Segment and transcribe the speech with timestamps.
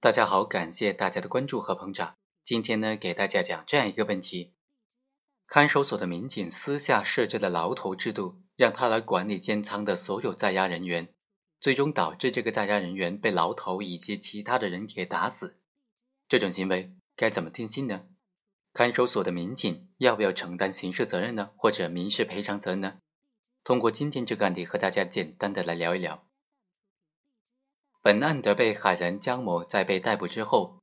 [0.00, 2.14] 大家好，感谢大家的关注和捧场。
[2.44, 4.52] 今天呢，给大家讲这样一个问题：
[5.44, 11.12] 看守所的民警私下设置了牢头制度，让他来管理监仓的所有在押人员，
[11.60, 15.58] 最终导致这个在押人员被牢头以及其他的人给打死。
[16.28, 18.02] 这种行为该怎么定性呢？
[18.72, 22.98] 看守所的民警要不要承担刑事责任呢，或者民事赔偿责任呢？
[23.64, 26.27] 通过今天这个案例和大家简单的来聊一聊。
[28.08, 30.78] 本案的被害人江某在被逮捕之后，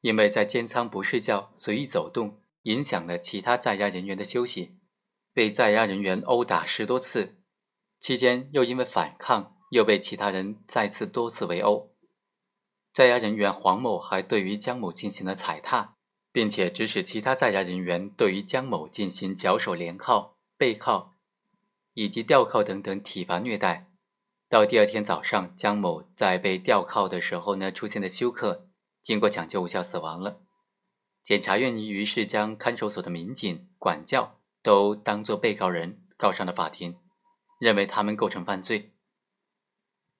[0.00, 4.78] 因为在监仓不睡觉、随意走动，影响了其他在押人员的休息，
[5.32, 7.42] 被在押人员殴打十多次。
[7.98, 11.96] 期间又因为反抗，又被其他人再次多次围殴。
[12.92, 15.96] 在押人员黄某还对于江某进行了踩踏，
[16.30, 21.16] 并且指使其他在押人员对于江某进行脚手连铐、背铐
[21.94, 23.87] 以及吊铐等等体罚虐待。
[24.50, 28.66] 到第二天早上，江某在被吊铐的时候呢，出现了休克，
[29.02, 30.40] 经过抢救无效死亡了。
[31.22, 36.96] 检察院于是将看守所的民警、管教都当作被告人告上了法庭，
[37.60, 38.94] 认为他们构成犯罪。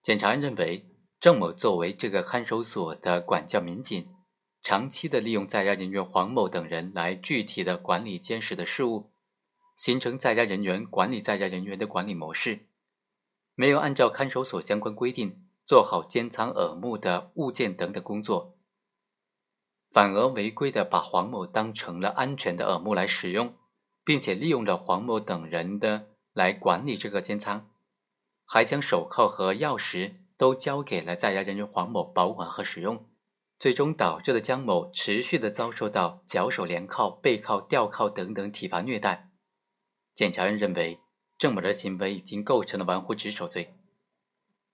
[0.03, 4.11] 检察院认为，郑某作为这个看守所的管教民警，
[4.63, 9.11] 长期的利用在押人员黄某等人来具体的管理监视的事务，
[9.79, 12.68] 形成在押人员管理在押人员的管理模式。
[13.61, 18.57] 没有按照看守所相关规定做好监仓耳目的物件等等工作，
[19.91, 23.57] 反而违规的把黄某当成了安全的耳目来使用，
[24.05, 27.69] 并且利用了黄某等人的来管理这个监仓，
[28.45, 33.11] 还将手铐和钥匙都交给了在押人员黄某保管和使用，
[33.59, 39.33] 最终导致了江某持续的遭受到脚手连铐、背铐、吊铐等等体罚虐待。
[40.15, 41.01] 检察院认为。
[41.39, 43.73] 郑某的行为已经构成了玩忽职守罪，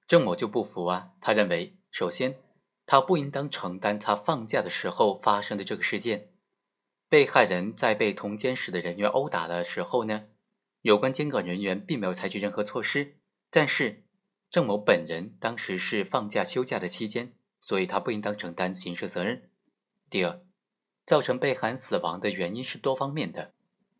[0.08, 1.10] 郑某就不服啊！
[1.20, 2.38] 他认为，首先，
[2.86, 6.30] 他不应当承担他放假的时候发生的这个事件。
[7.06, 10.24] 被害人在被同监室的人员殴打的时候呢，
[10.80, 13.18] 有关监管人员并没有采取任何措施。
[13.50, 14.02] 但是，
[14.50, 19.50] 郑某本人当时是放假休假的期间，所以他不应当承担刑事责任。
[20.08, 20.40] 第二，
[21.04, 23.52] 造成被害人死亡的原因是多方面的。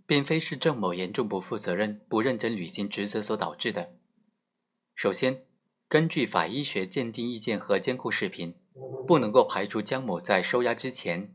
[0.07, 3.95] 并非是郑某严重不负责任、不认真履行职责所导致的。
[4.95, 5.45] 首先，
[5.89, 8.55] 根据法医学鉴定意见和监控视频，
[9.07, 11.35] 不能够排除江某在收押之前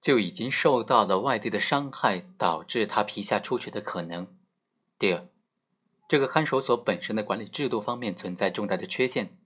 [0.00, 4.28] 就已经受到了外地的伤害，导致他皮下出血的可能。
[4.98, 5.26] 第二，
[6.08, 9.36] 这个看守所本身的管理制度方面存在重大的缺陷，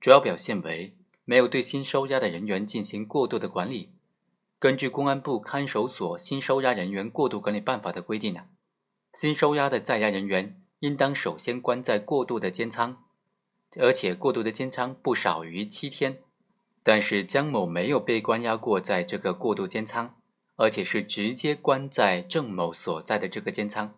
[0.00, 3.90] 主要表现为没有对新收押的人员进行过度的管理。
[4.58, 8.46] 根据公安部看守所新收押人员过渡管理办法的规定呢，
[9.14, 13.04] 新收押的在押人员应当首先关在过渡的监仓，
[13.76, 16.22] 而且过渡的监仓不少于七天。
[16.82, 20.16] 但是江某没有被关押过在这个过渡监仓，
[20.56, 23.94] 而且是直接关在郑某所在的这个监仓。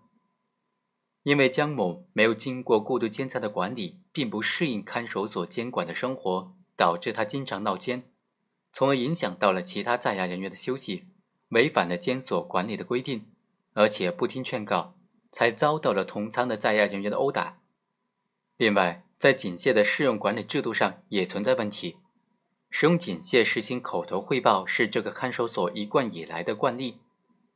[1.23, 8.11] 因为江某没有经过过渡监仓的管理，并不适应看守所监管的生活，导致他经常闹监。
[8.73, 11.05] 从而影响到了其他在押人员的休息，
[11.49, 13.27] 违反了监所管理的规定，
[13.75, 14.95] 而且不听劝告，
[15.33, 17.59] 才遭到了同仓的在押人员的殴打。
[18.57, 21.97] 另外，在警械的适用管理制度上也存在问题。
[22.71, 27.01] 使用警械实行口头汇报是这个看守所一贯以来的惯例。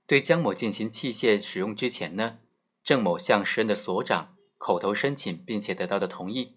[0.07, 2.39] 对江某进行器械使用之前呢，
[2.83, 6.57] 郑某向时任的所长口头申请，并且得到的同意。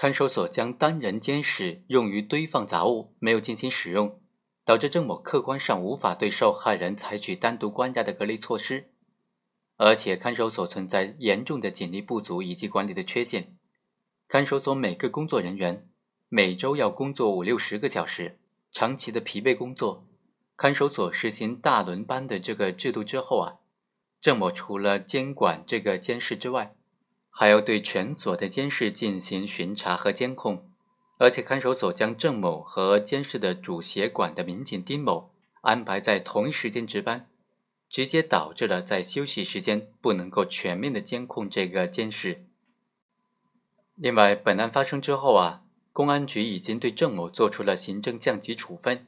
[0.00, 4.18] 看守所将单人监室用于堆放杂物，没有进行使用，
[4.64, 8.88] 导致郑某客观上无法对受害人采取单独关押的隔离措施，
[9.76, 13.54] 而且看守所存在严重的警力不足以及管理的缺陷。
[14.26, 15.86] 看守所每个工作人员
[16.30, 18.38] 每周要工作五六十个小时，
[18.72, 20.06] 长期的疲惫工作。
[20.56, 23.58] 看守所实行大轮班的这个制度之后啊，
[24.18, 26.74] 郑某除了监管这个监视之外，
[27.40, 30.68] 还要对全所的监视进行巡查和监控，
[31.16, 35.32] 而且看守所将郑某和监视的主协管的民警丁某
[35.62, 37.30] 安排在同一时间值班，
[37.88, 42.44] 直接导致了在休息时间不能够全面的监控这个监视。
[43.94, 45.62] 另外，本案发生之后啊，
[45.94, 49.06] 公安局已经对郑某做出了行政降级处分，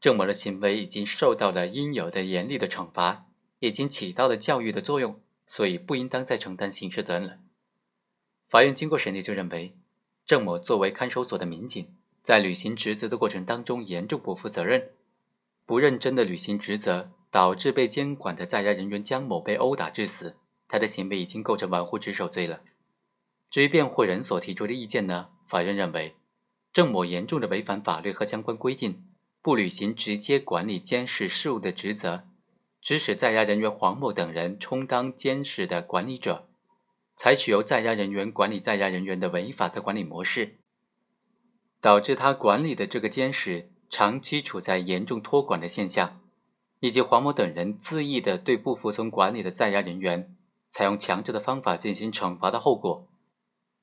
[0.00, 3.26] 郑某的行为已经受到了应有的严厉的惩罚，
[3.58, 7.36] 已经起到了教育的作用，所以不应当再承担刑事责任了。
[8.48, 9.74] 法院经过审理，就认为
[10.24, 14.90] 郑某作为看守所的民警，在履行职责的过程当中严重不负责任、
[15.64, 20.36] 不认真的履行职责，导致被监管的在押人员江某被殴打致死，
[20.68, 22.60] 他的行为已经构成玩忽职守罪了。
[23.50, 26.14] 至于辩护人所提出的意见呢，法院认为
[26.72, 29.04] 郑某严重的违反法律和相关规定，
[29.42, 32.24] 不履行直接管理监视事务的职责，
[32.80, 36.48] 指使在押人员黄某等人充当监视的管理者，
[37.16, 40.58] 采取由在押人员管理在押人员的违法的管理模式，
[41.80, 46.20] 导致他管理的这个监室长期处在严重托管的现象，
[46.80, 50.36] 以及黄某等人恣意的对不服从管理的在押人员
[50.70, 53.08] 采用强制的方法进行惩罚的后果。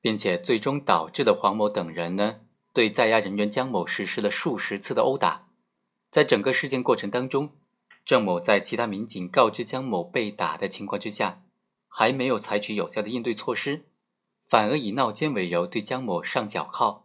[0.04, 2.40] 并且最终导致了黄某等人呢
[2.74, 5.46] 对在押人员江某实施了数十次的殴打，
[6.10, 7.52] 在整个事件过程当中，
[8.04, 11.40] 郑某在其他民警告知江某被打的情况之下，
[11.96, 13.84] 还没有采取有效的应对措施，
[14.44, 17.04] 反而以闹监为由对江某上脚铐，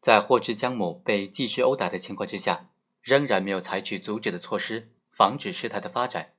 [0.00, 2.70] 在获知江某被继续殴打的情况之下，
[3.00, 6.34] 仍然没有采取阻止的措施，防止事态的发展，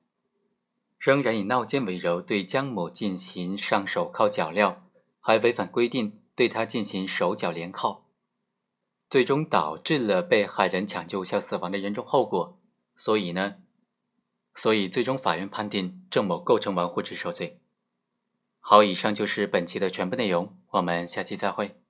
[0.98, 4.76] 仍然以闹监为由对江某进行上手铐脚镣。
[5.26, 8.04] 还违反规定对他进行手脚连铐，
[9.08, 12.58] 最终导致了被害人抢救无效死亡的严重后果。
[12.96, 13.56] 所以呢，
[14.54, 17.60] 所以最终法院判定郑某构成玩忽职守罪。
[18.60, 21.83] 好，以上就是本期的全部内容，我们下期再会。